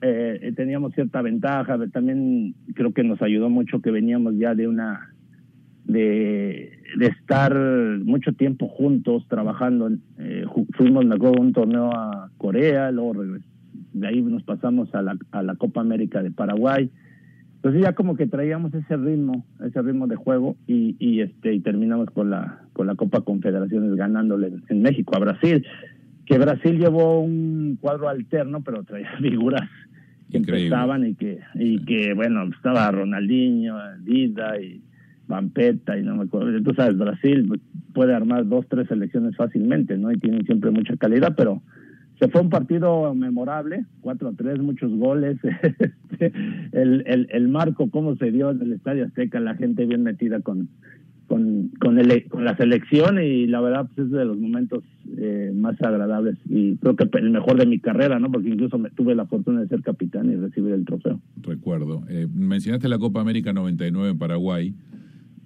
[0.00, 5.12] eh, teníamos cierta ventaja también creo que nos ayudó mucho que veníamos ya de una
[5.84, 7.54] de, estar
[8.04, 9.90] mucho tiempo juntos trabajando.
[10.18, 10.44] Eh,
[10.76, 13.14] fuimos me acuerdo, un torneo a Corea, luego
[13.92, 16.90] de ahí nos pasamos a la, a la Copa América de Paraguay.
[17.62, 21.60] Entonces ya como que traíamos ese ritmo, ese ritmo de juego y, y este y
[21.60, 25.64] terminamos con la con la Copa Confederaciones ganándole en, en México a Brasil,
[26.26, 29.70] que Brasil llevó un cuadro alterno, pero traía figuras
[30.32, 30.66] que Increíble.
[30.66, 34.82] empezaban y que y que bueno, estaba Ronaldinho, Dida y
[35.28, 36.60] Vampeta y no me acuerdo.
[36.64, 37.60] Tú sabes, Brasil pues,
[37.94, 40.10] puede armar dos, tres selecciones fácilmente, ¿no?
[40.10, 41.62] Y tienen siempre mucha calidad, pero
[42.22, 45.38] se fue un partido memorable, 4 a 3, muchos goles.
[46.12, 46.30] Este,
[46.72, 50.40] el, el, el marco, cómo se dio en el Estadio Azteca, la gente bien metida
[50.40, 50.68] con
[51.26, 51.98] con, con,
[52.28, 54.84] con la selección y la verdad pues es de los momentos
[55.16, 58.30] eh, más agradables y creo que el mejor de mi carrera, ¿no?
[58.30, 61.18] Porque incluso me, tuve la fortuna de ser capitán y recibir el trofeo.
[61.40, 62.02] Recuerdo.
[62.10, 64.74] Eh, mencionaste la Copa América 99 en Paraguay.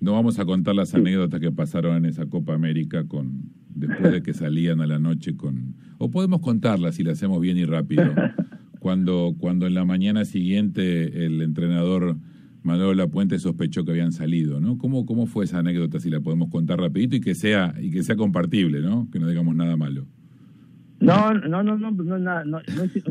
[0.01, 4.23] No vamos a contar las anécdotas que pasaron en esa Copa América con después de
[4.23, 8.05] que salían a la noche con o podemos contarlas si las hacemos bien y rápido.
[8.79, 12.17] Cuando cuando en la mañana siguiente el entrenador
[12.63, 14.79] Manuel Lapuente sospechó que habían salido, ¿no?
[14.79, 18.05] ¿Cómo cómo fue esa anécdota si la podemos contar rapidito y que sea y que
[18.05, 19.09] sea compartible, ¿no?
[19.11, 20.07] Que no digamos nada malo.
[21.01, 22.61] No, no, no, no, no, no, no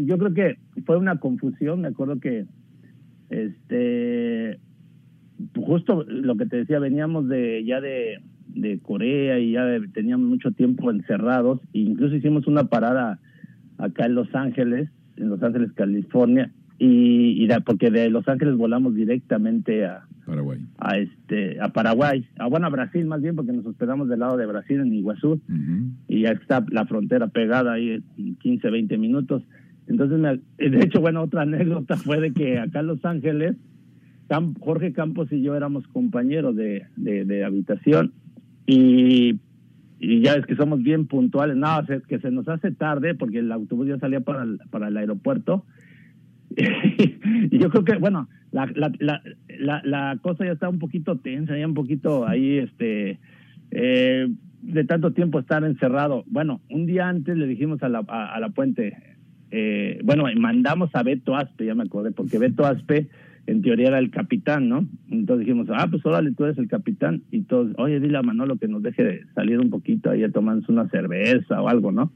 [0.01, 2.45] yo creo que fue una confusión, me acuerdo que
[3.29, 4.59] este
[5.55, 10.27] justo lo que te decía, veníamos de ya de, de Corea y ya de- teníamos
[10.27, 13.19] mucho tiempo encerrados, e incluso hicimos una parada
[13.77, 18.55] acá en Los Ángeles, en Los Ángeles, California, y, y da- porque de Los Ángeles
[18.55, 20.59] volamos directamente a, Paraguay.
[20.77, 24.37] a este a Paraguay, a bueno a Brasil más bien porque nos hospedamos del lado
[24.37, 25.39] de Brasil en Iguazú
[26.07, 29.43] y ya está la frontera pegada ahí en 15, 20 minutos.
[29.87, 33.55] Entonces, me- de hecho, bueno, otra anécdota fue de que acá en Los Ángeles,
[34.59, 38.13] Jorge Campos y yo éramos compañeros de, de, habitación
[38.65, 39.39] y,
[39.99, 41.55] ya es que somos bien puntuales.
[41.55, 41.69] No,
[42.07, 45.65] que se nos hace tarde porque el autobús ya salía para el, para el aeropuerto
[47.51, 49.21] y yo creo que, bueno, la, la,
[49.83, 53.19] la, cosa ya está un poquito tensa, ya un poquito ahí, este,
[53.71, 54.29] eh,
[54.61, 56.23] de tanto tiempo estar encerrado.
[56.27, 58.95] Bueno, un día antes le dijimos a la, a la puente,
[59.51, 63.09] eh, bueno, mandamos a Beto Aspe, ya me acordé, porque Beto Aspe
[63.47, 64.87] en teoría era el capitán, ¿no?
[65.09, 67.21] Entonces dijimos, ah, pues órale, tú eres el capitán.
[67.31, 70.31] Y todos, oye, dile a Manolo que nos deje de salir un poquito ahí a
[70.31, 72.11] tomarnos una cerveza o algo, ¿no?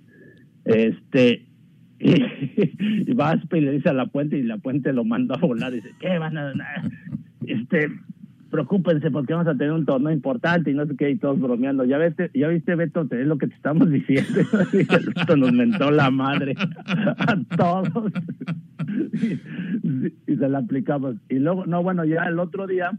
[0.66, 1.46] Este,
[2.00, 5.72] y, Aspe y le dice a la puente y la puente lo mandó a volar
[5.74, 6.54] y dice, ¿qué van a
[7.46, 7.90] Este,
[8.50, 11.86] preocúpense porque vamos a tener un torneo importante y no sé qué, y todos bromeando.
[11.86, 14.42] Ya viste, ya viste, Beto, es lo que te estamos diciendo.
[14.72, 18.14] Beto nos mentó la madre a todos.
[20.28, 21.16] Y, se la aplicamos.
[21.30, 22.92] Y luego, no, bueno, ya el otro día,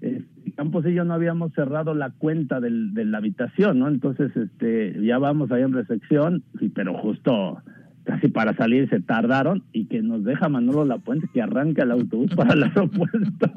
[0.00, 3.88] este, Campos y yo no habíamos cerrado la cuenta del, de la habitación, ¿no?
[3.88, 7.58] Entonces, este, ya vamos ahí en recepción, y, pero justo
[8.06, 11.90] casi para salir se tardaron y que nos deja Manolo La Puente que arranca el
[11.90, 13.50] autobús para el aeropuerto.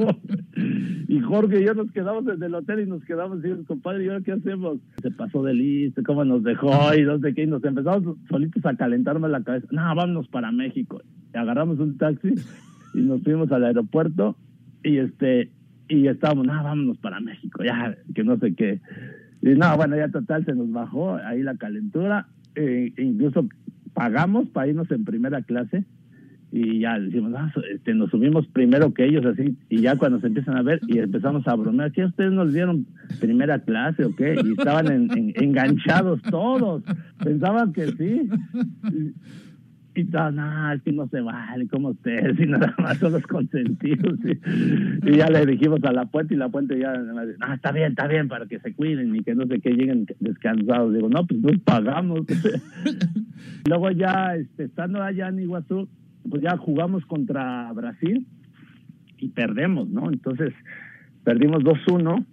[1.07, 4.07] y Jorge y yo nos quedamos desde el hotel y nos quedamos y compadre, ¿y
[4.07, 4.79] ahora qué hacemos?
[5.01, 8.65] Se pasó de listo, cómo nos dejó y no sé qué, y nos empezamos solitos
[8.65, 9.67] a calentarme la cabeza.
[9.71, 11.01] No, vámonos para México.
[11.33, 12.33] Y agarramos un taxi
[12.95, 14.35] y nos fuimos al aeropuerto
[14.83, 15.51] y este
[15.87, 18.79] y estábamos, no, vámonos para México, ya, que no sé qué.
[19.41, 23.47] Y no, bueno, ya total se nos bajó ahí la calentura, eh, incluso
[23.93, 25.83] pagamos para irnos en primera clase
[26.51, 30.27] y ya decimos, ah, este, nos subimos primero que ellos así y ya cuando se
[30.27, 32.87] empiezan a ver y empezamos a bromear, ¿qué ustedes nos dieron
[33.19, 34.35] primera clase o qué?
[34.43, 36.83] Y estaban en- en- enganchados todos,
[37.23, 38.29] pensaban que sí.
[39.99, 40.43] Y, todos, no,
[40.83, 44.19] que no se vale como ustedes y nada más son los consentidos.
[44.23, 47.71] Y, y ya le dijimos a la puente y la puente ya, más, ah, está
[47.71, 50.93] bien, está bien, para que se cuiden y que no sé qué lleguen descansados.
[50.93, 52.21] Digo, no, pues nos pagamos.
[53.67, 55.87] Luego ya, este, estando allá en Iguazú,
[56.29, 58.25] pues ya jugamos contra Brasil
[59.17, 60.09] y perdemos, ¿no?
[60.11, 60.53] Entonces,
[61.23, 62.25] perdimos 2-1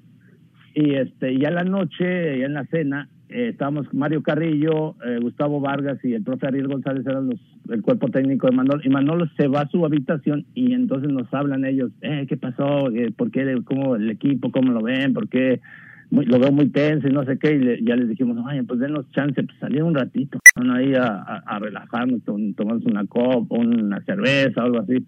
[0.75, 5.18] y este ya en la noche, ya en la cena, eh, estábamos Mario Carrillo, eh,
[5.20, 8.89] Gustavo Vargas y el profe Ariel González eran los, el cuerpo técnico de Manolo, y
[8.89, 12.89] Manolo se va a su habitación y entonces nos hablan ellos, eh, ¿qué pasó?
[13.16, 13.61] ¿Por qué?
[13.64, 14.51] ¿Cómo el equipo?
[14.53, 15.12] ¿Cómo lo ven?
[15.12, 15.61] ¿Por qué?
[16.09, 18.62] Muy- lo veo muy tenso y no sé qué, y le- ya les dijimos, oye,
[18.62, 20.74] pues denos chance, pues salir un ratito, ¿no?
[20.74, 25.05] ahí a, a, a relajarnos, tom- tomarnos una copa, una cerveza, algo así.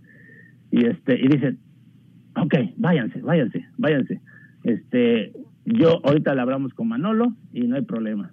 [0.73, 1.59] Y este, y dicen,
[2.35, 4.21] ok, váyanse, váyanse, váyanse.
[4.65, 5.33] Este,
[5.75, 8.33] yo ahorita le hablamos con Manolo y no hay problema.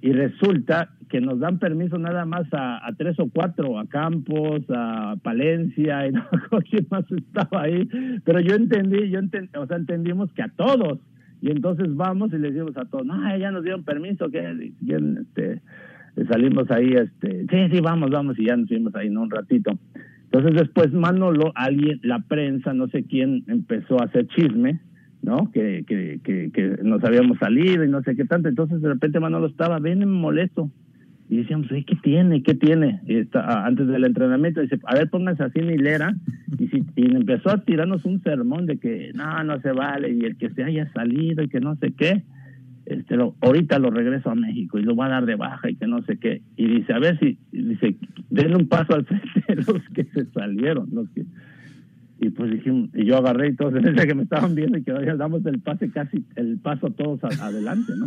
[0.00, 5.16] Y resulta que nos dan permiso nada más a, tres o cuatro, a Campos, a
[5.22, 7.88] Palencia, y no acuerdo quién más estaba ahí.
[8.24, 10.98] Pero yo entendí, yo enten- o sea, entendimos que a todos.
[11.42, 15.18] Y entonces vamos y les decimos a todos, no, ya nos dieron permiso, que ¿Quién,
[15.18, 15.62] este,
[16.30, 19.22] salimos ahí, este, sí, sí, vamos, vamos, y ya nos fuimos ahí, ¿no?
[19.22, 19.72] Un ratito.
[20.24, 24.80] Entonces después Manolo, alguien, la prensa, no sé quién, empezó a hacer chisme,
[25.22, 25.50] ¿no?
[25.52, 28.48] Que, que, que, que nos habíamos salido y no sé qué tanto.
[28.48, 30.70] Entonces de repente Manolo estaba bien molesto.
[31.28, 32.42] Y decíamos, "Oye, ¿qué tiene?
[32.42, 33.00] ¿Qué tiene?
[33.06, 36.12] Y está, antes del entrenamiento dice, a ver, pónganse así en hilera.
[36.58, 40.10] Y, si, y empezó a tirarnos un sermón de que no, no se vale.
[40.12, 42.24] Y el que se haya salido y que no sé qué.
[42.86, 45.76] Este, lo, ahorita lo regreso a México y lo va a dar de baja y
[45.76, 46.42] que no sé qué.
[46.56, 47.94] Y dice, a ver si, dice,
[48.30, 51.24] denle un paso al frente los que se salieron, los que...
[52.22, 54.92] Y pues dijimos, y yo agarré y todos ese que me estaban viendo y que
[54.92, 58.06] ya damos el pase casi, el paso todos a- adelante, ¿no?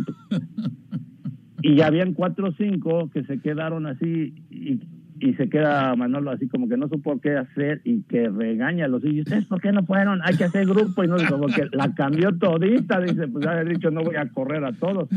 [1.62, 4.80] Y ya habían cuatro o cinco que se quedaron así y,
[5.18, 8.88] y se queda Manolo así como que no supo qué hacer y que regaña a
[8.88, 9.20] los hijos.
[9.26, 10.20] ¿Ustedes por qué no fueron?
[10.24, 13.00] Hay que hacer grupo y no como que la cambió todita.
[13.00, 15.08] Dice, pues haber dicho no voy a correr a todos.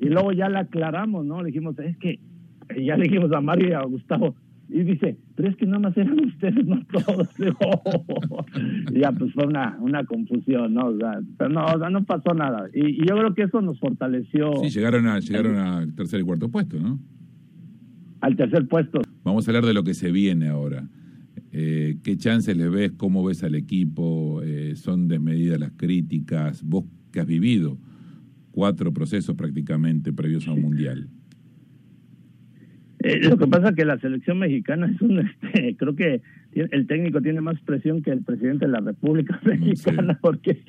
[0.00, 1.40] Y luego ya la aclaramos, ¿no?
[1.40, 2.18] Le dijimos, es que
[2.76, 4.34] y ya le dijimos a Mario y a Gustavo.
[4.68, 7.28] Y dice, pero es que nada más eran ustedes, no todos.
[8.92, 10.86] Y ya pues fue una, una confusión, ¿no?
[10.88, 12.68] O sea, pero no, o sea, no pasó nada.
[12.72, 16.24] Y, y yo creo que eso nos fortaleció Sí, llegaron a llegaron al tercer y
[16.24, 16.98] cuarto puesto, ¿no?
[18.22, 19.02] al tercer puesto.
[19.24, 20.88] Vamos a hablar de lo que se viene ahora.
[21.50, 22.92] Eh, ¿Qué chances le ves?
[22.92, 24.40] ¿Cómo ves al equipo?
[24.42, 26.62] Eh, ¿Son desmedidas las críticas?
[26.62, 27.78] ¿Vos que has vivido
[28.52, 31.10] cuatro procesos prácticamente previos a un mundial?
[33.04, 36.20] Eh, lo que pasa es que la selección mexicana es un, este, creo que
[36.54, 40.62] el técnico tiene más presión que el presidente de la República Mexicana porque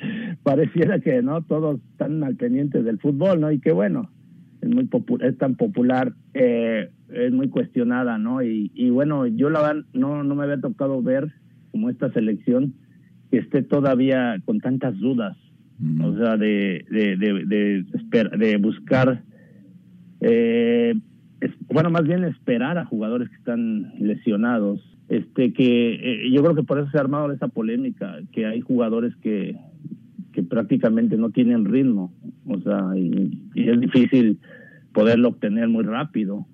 [0.43, 3.51] pareciera que no todos están al pendiente del fútbol, ¿no?
[3.51, 4.09] Y que bueno,
[4.61, 8.41] es muy popu- es tan popular, eh, es muy cuestionada, ¿no?
[8.41, 11.31] Y, y bueno, yo la verdad no no me había tocado ver
[11.71, 12.73] como esta selección
[13.29, 15.35] que esté todavía con tantas dudas,
[16.01, 19.21] o sea, de de de, de, de buscar
[20.21, 20.95] eh,
[21.69, 24.81] bueno, más bien esperar a jugadores que están lesionados.
[25.09, 25.93] Este que
[26.25, 29.57] eh, yo creo que por eso se ha armado esa polémica, que hay jugadores que,
[30.31, 32.13] que prácticamente no tienen ritmo,
[32.47, 34.39] o sea, y, y es difícil
[34.93, 36.45] poderlo obtener muy rápido.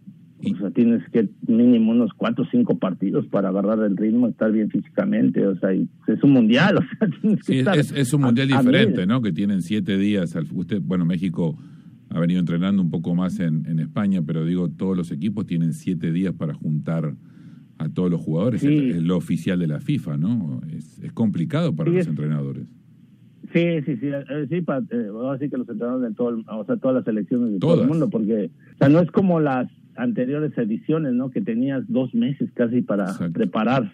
[0.41, 4.49] O sea, tienes que mínimo unos cuatro o cinco partidos para agarrar el ritmo, estar
[4.53, 7.91] bien físicamente, o sea, y es un mundial, o sea, tienes que Sí, estar es-
[7.91, 9.05] es un mundial a diferente.
[9.05, 9.21] ¿no?
[9.21, 10.35] Que tienen siete días.
[10.37, 11.57] al- usted, bueno, México
[12.09, 15.73] ha venido entrenando un poco más en, en España, pero digo, todos los equipos tienen
[15.73, 17.13] siete días para juntar
[17.77, 18.61] a todos los jugadores.
[18.61, 18.89] Sí.
[18.89, 20.61] Es, es lo oficial de la FIFA, ¿no?
[20.75, 22.67] Es, es complicado para Sí, los es- entrenadores.
[23.53, 26.43] Sí, sí, sí, eh, sí, pa- eh, ahora sí que los entrenadores de todo, el-
[26.47, 27.83] o sea, todas las selecciones de todo Todas.
[27.85, 31.31] el mundo, porque, o sea, no es como las anteriores ediciones, ¿no?
[31.31, 33.91] Que tenías dos meses casi para preparar,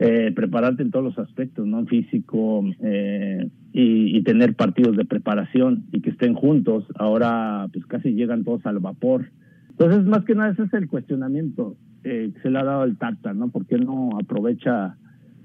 [0.00, 1.86] eh, prepararte en todos los aspectos, ¿no?
[1.86, 6.84] Físico eh, y, y tener partidos de preparación y que estén juntos.
[6.96, 9.30] Ahora, pues casi llegan todos al vapor.
[9.70, 12.98] Entonces, más que nada, ese es el cuestionamiento eh, que se le ha dado al
[12.98, 13.48] Tata, ¿no?
[13.48, 14.96] ¿Por qué no aprovecha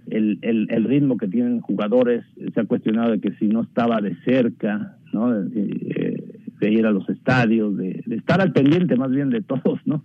[0.08, 2.26] el, el, ritmo que tienen jugadores?
[2.54, 5.32] Se ha cuestionado de que si no estaba de cerca, ¿no?
[5.32, 6.24] De,
[6.60, 10.04] de ir a los estadios, de, de estar al pendiente más bien de todos, ¿no?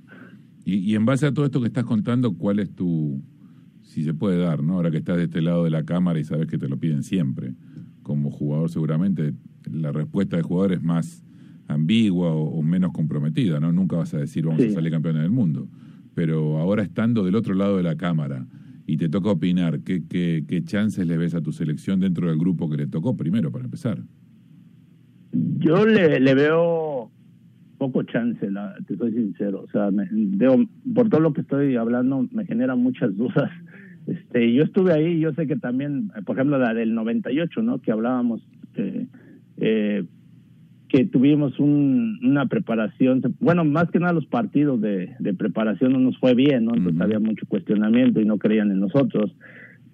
[0.65, 3.21] Y, y en base a todo esto que estás contando, ¿cuál es tu,
[3.83, 4.75] si se puede dar, ¿no?
[4.75, 7.03] Ahora que estás de este lado de la cámara y sabes que te lo piden
[7.03, 7.55] siempre,
[8.13, 9.33] como jugador seguramente
[9.71, 11.25] la respuesta del jugador es más
[11.69, 13.73] ambigua o, o menos comprometida, ¿no?
[13.73, 14.69] Nunca vas a decir vamos Sí.
[14.69, 15.69] a salir campeones del mundo.
[16.15, 18.47] Pero ahora estando del otro lado de la cámara
[18.87, 22.39] y te toca opinar, ¿qué, qué, qué chances le ves a tu selección dentro del
[22.39, 24.03] grupo que le tocó primero para empezar?
[25.59, 27.11] Yo le, le veo
[27.79, 29.63] poco chance, la, te soy sincero.
[29.67, 33.51] O sea, me, veo, por todo lo que estoy hablando, me genera muchas dudas.
[34.07, 37.79] Este, yo estuve ahí, yo sé que también, por ejemplo, la del 98, ¿no?
[37.79, 38.41] Que hablábamos,
[38.75, 39.07] que,
[39.59, 40.05] eh,
[40.89, 46.01] que tuvimos un, una preparación, bueno, más que nada los partidos de, de preparación no
[46.01, 46.75] nos fue bien, ¿no?
[46.75, 49.35] Entonces había mucho cuestionamiento y no creían en nosotros.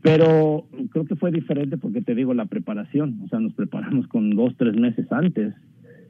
[0.00, 4.30] Pero creo que fue diferente porque te digo la preparación, o sea, nos preparamos con
[4.30, 5.54] dos, tres meses antes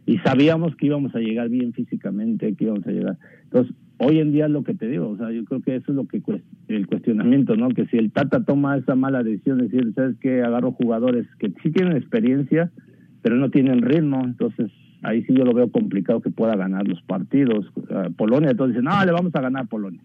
[0.09, 3.18] y sabíamos que íbamos a llegar bien físicamente, que íbamos a llegar.
[3.44, 5.92] Entonces, hoy en día es lo que te digo, o sea, yo creo que eso
[5.92, 6.22] es lo que
[6.68, 7.68] el cuestionamiento, ¿no?
[7.68, 10.40] Que si el Tata toma esa mala decisión, de decir, ¿sabes qué?
[10.40, 12.72] Agarro jugadores que sí tienen experiencia,
[13.20, 14.70] pero no tienen ritmo, entonces
[15.02, 17.70] ahí sí yo lo veo complicado que pueda ganar los partidos.
[18.16, 20.00] Polonia, entonces dicen, no, le vamos a ganar a Polonia.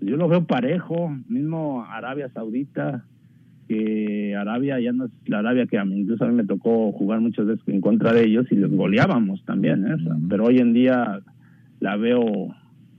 [0.00, 3.04] Yo lo veo parejo, mismo Arabia Saudita,
[3.70, 6.90] que Arabia ya no es la Arabia que a mí, incluso a mí me tocó
[6.90, 9.94] jugar muchas veces en contra de ellos y les goleábamos también, ¿eh?
[10.28, 11.20] Pero hoy en día
[11.78, 12.48] la veo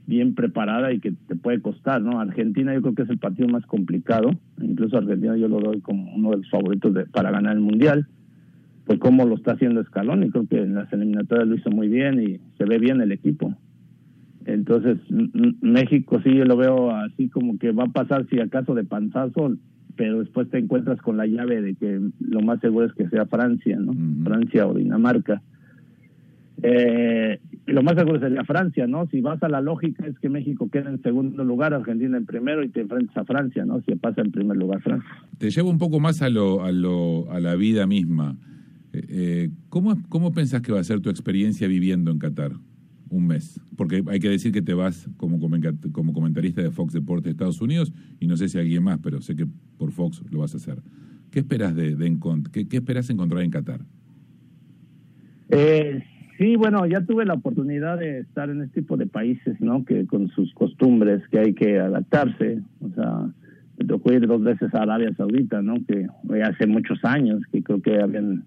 [0.06, 2.20] bien preparada y que te puede costar, ¿no?
[2.20, 4.30] Argentina yo creo que es el partido más complicado,
[4.62, 8.06] incluso Argentina yo lo doy como uno de los favoritos de- para ganar el Mundial,
[8.86, 12.18] pues cómo lo está haciendo Scaloni, creo que en las eliminatorias lo hizo muy bien
[12.22, 13.54] y se ve bien el equipo.
[14.46, 14.96] Entonces,
[15.60, 19.54] México sí yo lo veo así como que va a pasar si acaso de panzazo,
[19.96, 23.26] pero después te encuentras con la llave de que lo más seguro es que sea
[23.26, 23.92] Francia, ¿no?
[24.24, 25.42] Francia o Dinamarca.
[26.62, 29.06] Eh, lo más seguro sería Francia, ¿no?
[29.08, 32.62] Si vas a la lógica es que México queda en segundo lugar, Argentina en primero
[32.62, 33.80] y te enfrentas a Francia, ¿no?
[33.82, 35.10] Si pasa en primer lugar Francia.
[35.38, 38.36] Te llevo un poco más a, lo, a, lo, a la vida misma.
[38.92, 42.52] Eh, eh, ¿cómo, ¿Cómo pensás que va a ser tu experiencia viviendo en Qatar?
[43.12, 43.60] Un mes.
[43.76, 47.60] Porque hay que decir que te vas como, como comentarista de Fox Deportes de Estados
[47.60, 49.46] Unidos y no sé si alguien más, pero sé que
[49.76, 50.78] por Fox lo vas a hacer.
[51.30, 51.94] ¿Qué esperas de,
[52.50, 53.82] qué, esperas encontrar en Qatar?
[55.50, 56.02] Eh,
[56.38, 59.84] sí, bueno, ya tuve la oportunidad de estar en este tipo de países, ¿no?
[59.84, 62.62] Que con sus costumbres que hay que adaptarse.
[62.80, 63.30] O sea,
[63.78, 65.74] me tocó ir dos veces a Arabia Saudita, ¿no?
[65.86, 66.06] Que
[66.42, 68.44] hace muchos años, que creo que habían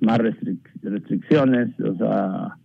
[0.00, 1.78] más restric- restricciones.
[1.80, 2.56] O sea,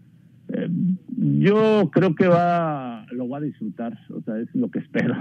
[0.50, 0.70] eh,
[1.18, 3.98] yo creo que va, lo va a disfrutar.
[4.10, 5.16] O sea, es lo que espero.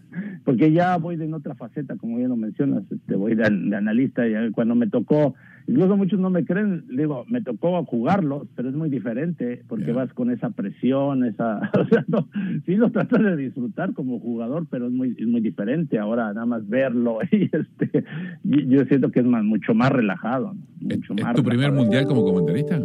[0.44, 2.84] Porque ya voy de en otra faceta, como bien lo mencionas.
[2.90, 4.26] Este, voy de, de analista.
[4.26, 5.34] Y cuando me tocó
[5.68, 10.10] Incluso muchos no me creen, digo, me tocó jugarlo, pero es muy diferente porque vas
[10.14, 12.26] con esa presión, esa, o sea, no,
[12.64, 16.46] sí lo tratas de disfrutar como jugador, pero es muy, es muy diferente ahora nada
[16.46, 18.02] más verlo y este,
[18.44, 20.96] yo siento que es más, mucho más relajado, ¿no?
[20.96, 21.82] mucho ¿Es más tu primer relajado.
[21.82, 22.80] mundial como comentarista?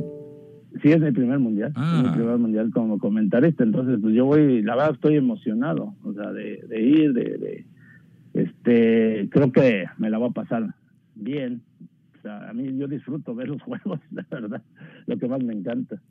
[0.81, 1.97] Sí, es mi primer mundial, Ah.
[2.03, 6.13] es mi primer mundial como comentarista, entonces pues yo voy, la verdad estoy emocionado, o
[6.13, 7.65] sea, de, de ir, de, de,
[8.33, 10.73] este, creo que me la va a pasar
[11.15, 11.61] bien,
[12.17, 14.61] o sea, a mí yo disfruto ver los juegos, la verdad,
[15.05, 16.01] lo que más me encanta.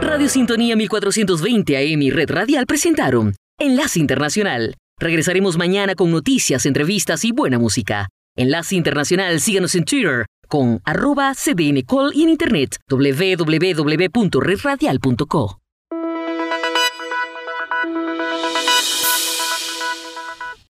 [0.00, 4.74] Radio Sintonía 1420 AM y Red Radial presentaron Enlace Internacional.
[4.98, 8.08] Regresaremos mañana con noticias, entrevistas y buena música.
[8.36, 15.63] Enlace Internacional, síganos en Twitter con arroba cdncall y en internet www.redradial.co.